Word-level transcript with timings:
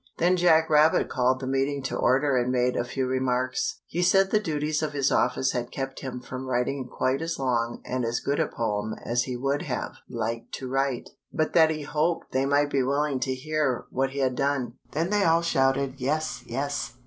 Then 0.17 0.35
Jack 0.35 0.67
Rabbit 0.67 1.09
called 1.09 1.39
the 1.39 1.45
meeting 1.45 1.83
to 1.83 1.95
order 1.95 2.35
and 2.35 2.51
made 2.51 2.75
a 2.75 2.83
few 2.83 3.05
remarks. 3.05 3.81
[Illustration: 3.91 3.91
MR. 3.91 3.91
RABBIT 3.91 3.93
BOWED.] 3.93 3.99
He 3.99 4.01
said 4.01 4.31
the 4.31 4.51
duties 4.59 4.81
of 4.81 4.93
his 4.93 5.11
office 5.11 5.51
had 5.51 5.71
kept 5.71 5.99
him 5.99 6.19
from 6.21 6.47
writing 6.47 6.89
quite 6.91 7.21
as 7.21 7.37
long 7.37 7.81
and 7.85 8.03
as 8.03 8.19
good 8.19 8.39
a 8.39 8.47
poem 8.47 8.95
as 9.05 9.25
he 9.25 9.37
would 9.37 9.61
have 9.61 9.97
liked 10.09 10.53
to 10.53 10.67
write, 10.67 11.11
but 11.31 11.53
that 11.53 11.69
he 11.69 11.83
hoped 11.83 12.31
they 12.31 12.47
might 12.47 12.71
be 12.71 12.81
willing 12.81 13.19
to 13.19 13.35
hear 13.35 13.85
what 13.91 14.09
he 14.09 14.17
had 14.17 14.33
done. 14.33 14.73
Then 14.93 15.11
they 15.11 15.23
all 15.23 15.43
shouted, 15.43 15.99
"Yes, 16.01 16.41
yes!" 16.47 16.93